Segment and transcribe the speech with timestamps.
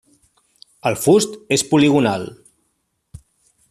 [0.91, 2.29] El fust és poligonal.